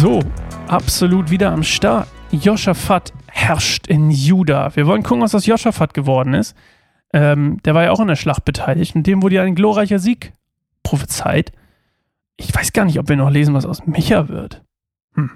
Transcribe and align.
So, 0.00 0.20
absolut 0.68 1.28
wieder 1.28 1.50
am 1.50 1.64
Start. 1.64 2.06
Joschafat 2.30 3.12
herrscht 3.26 3.88
in 3.88 4.12
Juda. 4.12 4.76
Wir 4.76 4.86
wollen 4.86 5.02
gucken, 5.02 5.24
was 5.24 5.34
aus 5.34 5.44
Joschafat 5.44 5.92
geworden 5.92 6.34
ist. 6.34 6.56
Ähm, 7.12 7.60
der 7.64 7.74
war 7.74 7.82
ja 7.82 7.90
auch 7.90 7.98
in 7.98 8.06
der 8.06 8.14
Schlacht 8.14 8.44
beteiligt 8.44 8.94
und 8.94 9.08
dem 9.08 9.24
wurde 9.24 9.34
ja 9.34 9.42
ein 9.42 9.56
glorreicher 9.56 9.98
Sieg 9.98 10.34
prophezeit. 10.84 11.50
Ich 12.36 12.54
weiß 12.54 12.72
gar 12.72 12.84
nicht, 12.84 13.00
ob 13.00 13.08
wir 13.08 13.16
noch 13.16 13.28
lesen, 13.28 13.54
was 13.54 13.66
aus 13.66 13.86
Micha 13.86 14.28
wird. 14.28 14.62
Hm, 15.14 15.32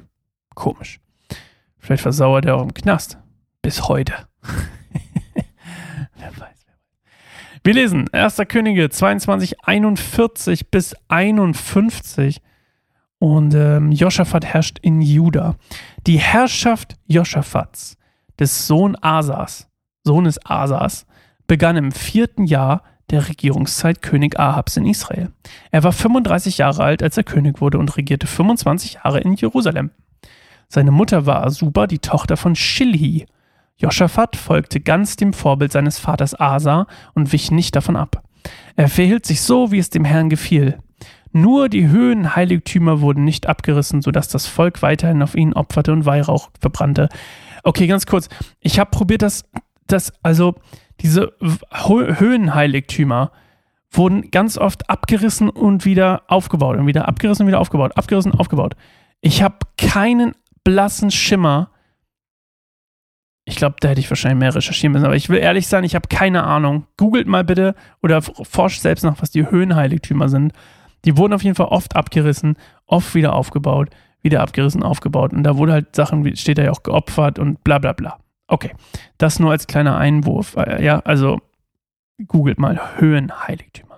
komisch. 0.55 1.01
Vielleicht 1.79 2.03
versauert 2.03 2.45
er 2.45 2.55
auch 2.55 2.63
im 2.63 2.73
Knast. 2.73 3.19
Bis 3.63 3.89
heute. 3.89 4.15
wer 6.15 6.29
weiß, 6.29 6.37
wer 6.37 6.39
weiß. 6.39 6.67
Wir 7.65 7.75
lesen 7.75 8.09
1. 8.15 8.37
Könige 8.47 8.91
22, 8.91 9.65
41 9.65 10.71
bis 10.71 10.95
51. 11.09 12.41
Und 13.23 13.55
ähm, 13.55 13.93
Joschafat 13.93 14.45
herrscht 14.45 14.81
in 14.81 15.01
Juda. 15.01 15.55
Die 16.09 16.19
Herrschaft 16.19 16.97
Joschafats, 17.07 17.97
des 18.41 18.67
Sohn 18.67 18.97
Asas, 19.01 19.69
Sohnes 20.03 20.45
Asas, 20.45 21.07
begann 21.47 21.77
im 21.77 21.93
vierten 21.93 22.47
Jahr 22.47 22.83
der 23.11 23.29
Regierungszeit 23.29 24.03
König 24.03 24.41
Ahabs 24.41 24.77
in 24.77 24.87
Israel. 24.87 25.31
Er 25.71 25.85
war 25.85 25.93
35 25.93 26.59
Jahre 26.59 26.83
alt, 26.83 27.01
als 27.01 27.17
er 27.17 27.23
König 27.23 27.61
wurde 27.61 27.79
und 27.79 27.97
regierte 27.97 28.27
25 28.27 28.95
Jahre 28.95 29.21
in 29.21 29.35
Jerusalem. 29.35 29.93
Seine 30.69 30.91
Mutter 30.91 31.25
war 31.25 31.45
Asuba, 31.47 31.87
die 31.87 32.01
Tochter 32.01 32.37
von 32.37 32.57
Shilhi. 32.57 33.27
Joschafat 33.77 34.35
folgte 34.35 34.81
ganz 34.81 35.15
dem 35.15 35.33
Vorbild 35.33 35.71
seines 35.71 36.01
Vaters 36.01 36.35
Asa 36.41 36.89
und 37.15 37.31
wich 37.31 37.53
nicht 37.53 37.77
davon 37.77 37.95
ab. 37.95 38.25
Er 38.75 38.89
verhielt 38.89 39.27
sich 39.27 39.43
so, 39.43 39.71
wie 39.71 39.79
es 39.79 39.91
dem 39.91 40.05
Herrn 40.05 40.29
gefiel. 40.29 40.81
Nur 41.33 41.69
die 41.69 41.89
Höhenheiligtümer 41.89 43.01
wurden 43.01 43.25
nicht 43.25 43.49
abgerissen, 43.49 44.03
sodass 44.03 44.29
das 44.29 44.47
Volk 44.47 44.83
weiterhin 44.83 45.23
auf 45.23 45.35
ihn 45.35 45.55
opferte 45.55 45.93
und 45.93 46.05
Weihrauch 46.05 46.51
verbrannte. 46.61 47.09
Okay, 47.63 47.87
ganz 47.87 48.07
kurz. 48.07 48.29
Ich 48.61 48.79
habe 48.79 48.91
probiert, 48.91 49.23
das, 49.23 49.45
das, 49.87 50.13
also 50.23 50.55
diese 51.01 51.33
Höhenheiligtümer 51.73 53.33
wurden 53.91 54.31
ganz 54.31 54.57
oft 54.59 54.89
abgerissen 54.89 55.49
und 55.51 55.85
wieder 55.85 56.23
aufgebaut 56.29 56.79
und 56.79 56.87
wieder 56.87 57.09
abgerissen 57.09 57.45
und 57.45 57.49
wieder 57.49 57.61
aufgebaut, 57.61 57.97
abgerissen, 57.97 58.33
aufgebaut. 58.33 58.75
Ich 59.21 59.43
habe 59.43 59.57
keinen 59.79 60.33
blassen 60.65 61.11
Schimmer. 61.11 61.71
Ich 63.45 63.57
glaube, 63.57 63.77
da 63.81 63.89
hätte 63.89 64.01
ich 64.01 64.11
wahrscheinlich 64.11 64.39
mehr 64.39 64.55
recherchieren 64.55 64.93
müssen, 64.93 65.05
aber 65.05 65.17
ich 65.17 65.29
will 65.29 65.39
ehrlich 65.39 65.67
sein, 65.67 65.85
ich 65.85 65.95
habe 65.95 66.09
keine 66.09 66.45
Ahnung. 66.45 66.87
Googelt 66.97 67.27
mal 67.27 67.45
bitte 67.45 67.75
oder 68.03 68.23
forscht 68.23 68.81
selbst 68.81 69.03
nach, 69.03 69.21
was 69.21 69.31
die 69.31 69.51
Höhenheiligtümer 69.51 70.29
sind. 70.29 70.53
Die 71.05 71.17
wurden 71.17 71.33
auf 71.33 71.43
jeden 71.43 71.57
Fall 71.57 71.67
oft 71.67 71.97
abgerissen, 71.97 72.57
oft 72.87 73.15
wieder 73.15 73.35
aufgebaut, 73.35 73.91
wieder 74.23 74.41
abgerissen, 74.41 74.83
aufgebaut. 74.83 75.33
Und 75.33 75.43
da 75.43 75.57
wurde 75.57 75.73
halt 75.73 75.97
Sachen, 75.97 76.25
wie 76.25 76.37
steht 76.37 76.59
da 76.59 76.63
ja 76.63 76.71
auch 76.71 76.83
geopfert 76.83 77.39
und 77.39 77.63
bla 77.65 77.79
bla 77.79 77.93
bla. 77.93 78.19
Okay, 78.47 78.73
das 79.19 79.39
nur 79.39 79.51
als 79.51 79.67
kleiner 79.67 79.97
Einwurf. 79.97 80.57
Äh, 80.57 80.85
ja, 80.85 81.01
also 81.01 81.41
googelt 82.27 82.59
mal 82.59 82.99
Höhenheiligtümer. 82.99 83.93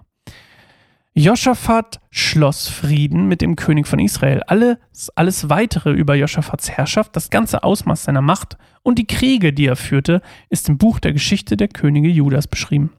Joschafat 1.16 2.00
schloss 2.10 2.68
Frieden 2.68 3.28
mit 3.28 3.40
dem 3.40 3.54
König 3.54 3.86
von 3.86 4.00
Israel. 4.00 4.42
Alles, 4.48 4.78
alles 5.14 5.48
weitere 5.48 5.92
über 5.92 6.16
Joschafats 6.16 6.70
Herrschaft, 6.70 7.14
das 7.14 7.30
ganze 7.30 7.62
Ausmaß 7.62 8.04
seiner 8.04 8.20
Macht 8.20 8.56
und 8.82 8.98
die 8.98 9.06
Kriege, 9.06 9.52
die 9.52 9.66
er 9.66 9.76
führte, 9.76 10.22
ist 10.48 10.68
im 10.68 10.76
Buch 10.76 10.98
der 10.98 11.12
Geschichte 11.12 11.56
der 11.56 11.68
Könige 11.68 12.08
Judas 12.08 12.48
beschrieben. 12.48 12.90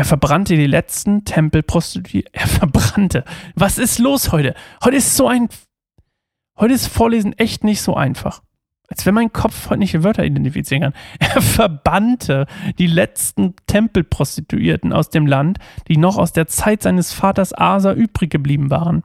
Er 0.00 0.06
verbrannte 0.06 0.56
die 0.56 0.66
letzten 0.66 1.26
Tempelprostituierten. 1.26 2.32
Er 2.32 2.46
verbrannte. 2.46 3.22
Was 3.54 3.76
ist 3.76 3.98
los 3.98 4.32
heute? 4.32 4.54
Heute 4.82 4.96
ist 4.96 5.14
so 5.14 5.28
ein. 5.28 5.50
Heute 6.58 6.72
ist 6.72 6.86
Vorlesen 6.86 7.34
echt 7.34 7.64
nicht 7.64 7.82
so 7.82 7.96
einfach. 7.96 8.40
Als 8.88 9.04
wenn 9.04 9.12
mein 9.12 9.30
Kopf 9.30 9.68
heute 9.68 9.80
nicht 9.80 10.02
Wörter 10.02 10.24
identifizieren 10.24 10.84
kann. 10.84 10.94
Er 11.34 11.42
verbannte 11.42 12.46
die 12.78 12.86
letzten 12.86 13.56
Tempelprostituierten 13.66 14.94
aus 14.94 15.10
dem 15.10 15.26
Land, 15.26 15.58
die 15.86 15.98
noch 15.98 16.16
aus 16.16 16.32
der 16.32 16.46
Zeit 16.46 16.80
seines 16.80 17.12
Vaters 17.12 17.52
Asa 17.52 17.92
übrig 17.92 18.30
geblieben 18.30 18.70
waren. 18.70 19.02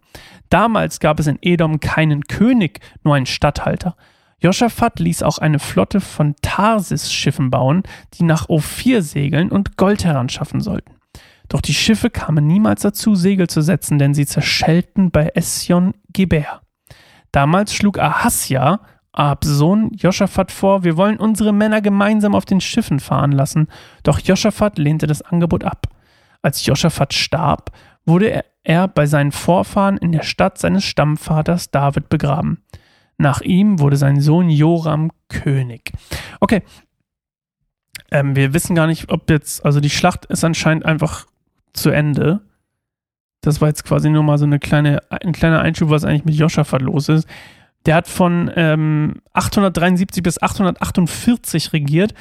Damals 0.48 1.02
gab 1.02 1.19
es 1.19 1.28
in 1.28 1.40
Edom 1.42 1.81
keinen 1.81 2.24
König, 2.24 2.80
nur 3.03 3.16
einen 3.16 3.25
Statthalter. 3.25 3.98
Joschafat 4.40 5.00
ließ 5.00 5.24
auch 5.24 5.38
eine 5.40 5.59
Flotte 5.59 6.02
von 6.02 6.36
Tarsis-Schiffen 6.42 7.50
bauen, 7.50 7.84
die 8.14 8.24
nach 8.24 8.50
Ophir 8.50 9.02
segeln 9.02 9.52
und 9.52 9.78
Gold 9.78 10.03
heranschaffen 10.03 10.62
sollten. 10.62 10.94
Doch 11.50 11.61
die 11.61 11.73
Schiffe 11.73 12.09
kamen 12.09 12.47
niemals 12.47 12.81
dazu, 12.81 13.16
Segel 13.16 13.47
zu 13.47 13.61
setzen, 13.61 14.00
denn 14.00 14.13
sie 14.13 14.25
zerschellten 14.25 15.11
bei 15.11 15.31
Ession 15.35 15.94
Geber. 16.11 16.61
Damals 17.31 17.73
schlug 17.73 18.00
Ahasja, 18.00 18.79
Abs 19.11 19.47
Sohn, 19.47 19.91
Joschafat 19.94 20.51
vor, 20.51 20.83
wir 20.83 20.97
wollen 20.97 21.17
unsere 21.17 21.53
Männer 21.53 21.81
gemeinsam 21.81 22.35
auf 22.35 22.45
den 22.45 22.61
Schiffen 22.61 23.00
fahren 23.00 23.31
lassen. 23.31 23.67
Doch 24.03 24.19
Joschafat 24.19 24.78
lehnte 24.78 25.07
das 25.07 25.22
Angebot 25.22 25.63
ab. 25.63 25.88
Als 26.41 26.66
Joschafat 26.66 27.13
starb, 27.13 27.72
wurde 28.06 28.29
er, 28.29 28.45
er 28.63 28.88
bei 28.88 29.06
seinen 29.06 29.31
Vorfahren 29.31 29.97
in 29.97 30.12
der 30.12 30.23
Stadt 30.23 30.57
seines 30.57 30.83
Stammvaters 30.83 31.72
David 31.72 32.09
begraben. 32.09 32.63
Nach 33.17 33.41
ihm 33.41 33.79
wurde 33.79 33.95
sein 33.95 34.19
Sohn 34.19 34.50
Joram 34.50 35.12
König. 35.29 35.94
Okay. 36.39 36.63
Ähm, 38.12 38.35
wir 38.35 38.53
wissen 38.53 38.75
gar 38.75 38.88
nicht, 38.88 39.09
ob 39.09 39.29
jetzt, 39.29 39.66
also 39.66 39.79
die 39.79 39.89
Schlacht 39.89 40.25
ist 40.25 40.44
anscheinend 40.44 40.85
einfach 40.85 41.25
zu 41.75 41.90
Ende. 41.90 42.41
Das 43.41 43.62
war 43.62 43.68
jetzt 43.68 43.84
quasi 43.84 44.09
nur 44.09 44.24
mal 44.24 44.38
so 44.38 44.46
eine 44.46 44.59
kleine, 44.59 45.02
ein 45.09 45.31
kleiner 45.31 45.62
Einschub, 45.62 45.90
was 45.90 46.03
eigentlich 46.03 46.25
mit 46.25 46.36
Joschafat 46.36 46.81
los 46.81 47.09
ist. 47.09 47.28
Der 47.86 47.96
hat 47.96 48.08
von 48.08 48.52
ähm, 48.56 49.22
873 49.34 50.24
bis 50.24 50.41
848 50.41 51.74
regiert, 51.74 52.16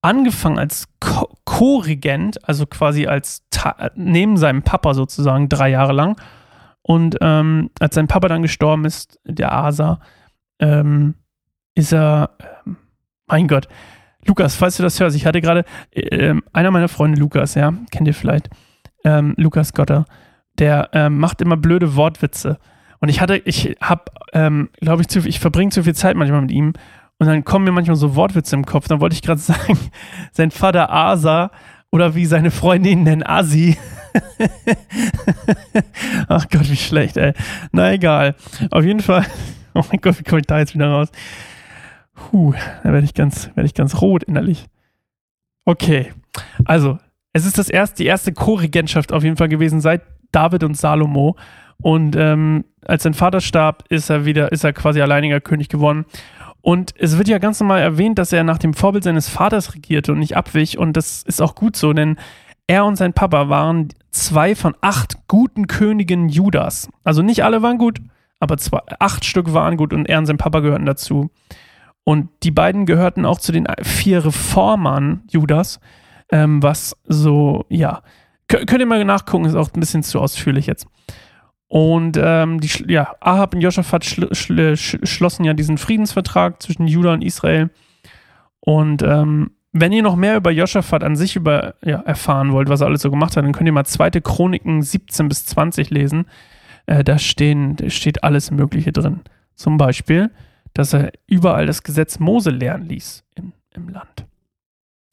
angefangen 0.00 0.58
als 0.58 0.88
Co-Regent, 1.44 2.48
also 2.48 2.66
quasi 2.66 3.06
als 3.06 3.44
neben 3.94 4.36
seinem 4.36 4.62
Papa 4.62 4.94
sozusagen 4.94 5.48
drei 5.48 5.70
Jahre 5.70 5.92
lang. 5.92 6.20
Und 6.82 7.16
ähm, 7.20 7.70
als 7.80 7.94
sein 7.94 8.08
Papa 8.08 8.28
dann 8.28 8.42
gestorben 8.42 8.84
ist, 8.84 9.18
der 9.24 9.52
Asa, 9.52 10.00
ähm, 10.58 11.14
ist 11.74 11.92
er, 11.92 12.30
ähm, 12.66 12.76
mein 13.26 13.48
Gott, 13.48 13.68
Lukas, 14.26 14.54
falls 14.54 14.76
du 14.76 14.82
das 14.82 15.00
hörst, 15.00 15.16
ich 15.16 15.26
hatte 15.26 15.40
gerade, 15.40 15.64
äh, 15.90 16.34
einer 16.52 16.70
meiner 16.70 16.88
Freunde, 16.88 17.18
Lukas, 17.18 17.54
ja, 17.54 17.72
kennt 17.90 18.06
ihr 18.06 18.14
vielleicht, 18.14 18.48
ähm, 19.04 19.34
Lukas 19.36 19.72
Gotter, 19.72 20.04
der 20.58 20.90
ähm, 20.92 21.18
macht 21.18 21.40
immer 21.40 21.56
blöde 21.56 21.96
Wortwitze. 21.96 22.58
Und 23.00 23.08
ich 23.08 23.20
hatte, 23.20 23.36
ich 23.36 23.76
habe, 23.80 24.04
ähm, 24.32 24.70
glaube 24.80 25.02
ich, 25.02 25.08
zu, 25.08 25.20
ich 25.20 25.40
verbringe 25.40 25.70
zu 25.70 25.84
viel 25.84 25.94
Zeit 25.94 26.16
manchmal 26.16 26.42
mit 26.42 26.52
ihm. 26.52 26.72
Und 27.18 27.26
dann 27.26 27.44
kommen 27.44 27.64
mir 27.64 27.72
manchmal 27.72 27.96
so 27.96 28.16
Wortwitze 28.16 28.56
im 28.56 28.66
Kopf. 28.66 28.88
Dann 28.88 29.00
wollte 29.00 29.14
ich 29.14 29.22
gerade 29.22 29.40
sagen, 29.40 29.78
sein 30.32 30.50
Vater 30.50 30.92
Asa 30.92 31.50
oder 31.90 32.14
wie 32.14 32.26
seine 32.26 32.50
Freundin 32.50 33.04
nennen, 33.04 33.22
Asi. 33.22 33.76
Ach 36.28 36.48
Gott, 36.48 36.70
wie 36.70 36.76
schlecht, 36.76 37.16
ey. 37.16 37.32
Na 37.72 37.92
egal. 37.92 38.34
Auf 38.70 38.84
jeden 38.84 39.00
Fall 39.00 39.24
Oh 39.74 39.82
mein 39.90 40.00
Gott, 40.00 40.18
wie 40.18 40.22
komme 40.22 40.40
ich 40.40 40.46
da 40.46 40.60
jetzt 40.60 40.74
wieder 40.74 40.88
raus? 40.88 41.10
Puh, 42.14 42.54
da 42.84 42.92
werde 42.92 43.04
ich 43.04 43.14
ganz, 43.14 43.48
werde 43.56 43.66
ich 43.66 43.74
ganz 43.74 44.00
rot 44.00 44.22
innerlich. 44.22 44.66
Okay. 45.64 46.12
Also, 46.64 46.98
es 47.34 47.44
ist 47.44 47.58
das 47.58 47.68
erste, 47.68 47.96
die 47.96 48.06
erste 48.06 48.32
Co-Regentschaft 48.32 49.12
auf 49.12 49.24
jeden 49.24 49.36
Fall 49.36 49.48
gewesen 49.48 49.80
seit 49.80 50.02
David 50.32 50.62
und 50.62 50.76
Salomo. 50.76 51.36
Und 51.82 52.16
ähm, 52.16 52.64
als 52.86 53.02
sein 53.02 53.12
Vater 53.12 53.40
starb, 53.40 53.84
ist 53.90 54.08
er 54.08 54.24
wieder, 54.24 54.52
ist 54.52 54.64
er 54.64 54.72
quasi 54.72 55.02
alleiniger 55.02 55.40
König 55.40 55.68
geworden. 55.68 56.06
Und 56.62 56.94
es 56.96 57.18
wird 57.18 57.28
ja 57.28 57.38
ganz 57.38 57.60
normal 57.60 57.80
erwähnt, 57.80 58.18
dass 58.18 58.32
er 58.32 58.44
nach 58.44 58.58
dem 58.58 58.72
Vorbild 58.72 59.04
seines 59.04 59.28
Vaters 59.28 59.74
regierte 59.74 60.12
und 60.12 60.20
nicht 60.20 60.36
abwich. 60.36 60.78
Und 60.78 60.96
das 60.96 61.22
ist 61.24 61.42
auch 61.42 61.56
gut 61.56 61.76
so, 61.76 61.92
denn 61.92 62.16
er 62.68 62.86
und 62.86 62.96
sein 62.96 63.12
Papa 63.12 63.48
waren 63.48 63.88
zwei 64.12 64.54
von 64.54 64.74
acht 64.80 65.26
guten 65.28 65.66
Königen 65.66 66.28
Judas. 66.28 66.88
Also 67.02 67.20
nicht 67.20 67.44
alle 67.44 67.62
waren 67.62 67.78
gut, 67.78 67.98
aber 68.38 68.56
zwei, 68.58 68.78
acht 69.00 69.24
Stück 69.24 69.52
waren 69.52 69.76
gut 69.76 69.92
und 69.92 70.08
er 70.08 70.18
und 70.18 70.26
sein 70.26 70.38
Papa 70.38 70.60
gehörten 70.60 70.86
dazu. 70.86 71.30
Und 72.04 72.28
die 72.44 72.52
beiden 72.52 72.86
gehörten 72.86 73.26
auch 73.26 73.40
zu 73.40 73.50
den 73.50 73.66
vier 73.82 74.24
Reformern 74.24 75.22
Judas, 75.28 75.80
ähm, 76.30 76.62
was 76.62 76.96
so, 77.04 77.64
ja, 77.68 78.02
könnt 78.48 78.80
ihr 78.80 78.86
mal 78.86 79.04
nachgucken, 79.04 79.44
ist 79.44 79.54
auch 79.54 79.72
ein 79.72 79.80
bisschen 79.80 80.02
zu 80.02 80.20
ausführlich 80.20 80.66
jetzt. 80.66 80.86
Und 81.68 82.18
ähm, 82.20 82.60
die, 82.60 82.70
ja, 82.86 83.14
Ahab 83.20 83.54
und 83.54 83.60
Joschafat 83.60 84.04
schl 84.04 84.32
schl 84.34 84.76
schlossen 84.76 85.44
ja 85.44 85.54
diesen 85.54 85.78
Friedensvertrag 85.78 86.62
zwischen 86.62 86.86
Juda 86.86 87.14
und 87.14 87.22
Israel. 87.22 87.70
Und 88.60 89.02
ähm, 89.02 89.50
wenn 89.72 89.92
ihr 89.92 90.02
noch 90.02 90.14
mehr 90.14 90.36
über 90.36 90.52
Joschafat 90.52 91.02
an 91.02 91.16
sich 91.16 91.34
über, 91.34 91.74
ja, 91.84 92.00
erfahren 92.00 92.52
wollt, 92.52 92.68
was 92.68 92.80
er 92.80 92.86
alles 92.86 93.02
so 93.02 93.10
gemacht 93.10 93.36
hat, 93.36 93.44
dann 93.44 93.52
könnt 93.52 93.66
ihr 93.66 93.72
mal 93.72 93.84
zweite 93.84 94.20
Chroniken 94.20 94.82
17 94.82 95.28
bis 95.28 95.46
20 95.46 95.90
lesen. 95.90 96.26
Äh, 96.86 97.02
da, 97.02 97.18
stehen, 97.18 97.76
da 97.76 97.90
steht 97.90 98.22
alles 98.22 98.50
Mögliche 98.50 98.92
drin. 98.92 99.22
Zum 99.56 99.76
Beispiel, 99.76 100.30
dass 100.74 100.92
er 100.92 101.12
überall 101.26 101.66
das 101.66 101.82
Gesetz 101.82 102.20
Mose 102.20 102.50
lernen 102.50 102.88
ließ 102.88 103.24
im, 103.34 103.52
im 103.72 103.88
Land. 103.88 104.26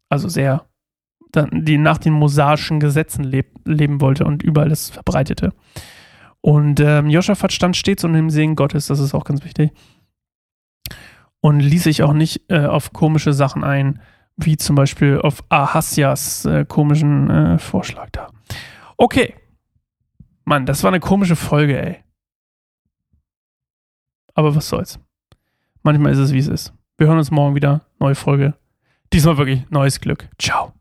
Also 0.09 0.27
sehr, 0.27 0.65
die 1.51 1.77
nach 1.77 1.97
den 1.97 2.13
mosaischen 2.13 2.79
Gesetzen 2.79 3.23
leb, 3.23 3.47
leben 3.65 4.01
wollte 4.01 4.25
und 4.25 4.43
überall 4.43 4.69
das 4.69 4.89
verbreitete. 4.89 5.53
Und 6.41 6.79
ähm, 6.79 7.09
Joschafat 7.09 7.53
stand 7.53 7.77
stets 7.77 8.03
unter 8.03 8.17
dem 8.17 8.29
Segen 8.29 8.55
Gottes, 8.55 8.87
das 8.87 8.99
ist 8.99 9.13
auch 9.13 9.23
ganz 9.23 9.43
wichtig. 9.43 9.71
Und 11.39 11.59
ließ 11.59 11.83
sich 11.83 12.03
auch 12.03 12.13
nicht 12.13 12.49
äh, 12.49 12.65
auf 12.65 12.93
komische 12.93 13.33
Sachen 13.33 13.63
ein, 13.63 13.99
wie 14.37 14.57
zum 14.57 14.75
Beispiel 14.75 15.19
auf 15.19 15.43
Ahasias 15.49 16.45
äh, 16.45 16.65
komischen 16.65 17.29
äh, 17.29 17.59
Vorschlag 17.59 18.09
da. 18.11 18.29
Okay. 18.97 19.35
Mann, 20.45 20.65
das 20.65 20.83
war 20.83 20.89
eine 20.89 20.99
komische 20.99 21.35
Folge, 21.35 21.79
ey. 21.81 21.97
Aber 24.33 24.55
was 24.55 24.69
soll's. 24.69 24.99
Manchmal 25.83 26.11
ist 26.11 26.19
es, 26.19 26.33
wie 26.33 26.39
es 26.39 26.47
ist. 26.47 26.73
Wir 26.97 27.07
hören 27.07 27.17
uns 27.17 27.31
morgen 27.31 27.55
wieder. 27.55 27.81
Neue 27.99 28.15
Folge. 28.15 28.53
Diesmal 29.13 29.37
wirklich 29.37 29.69
neues 29.69 29.99
Glück. 29.99 30.29
Ciao. 30.39 30.73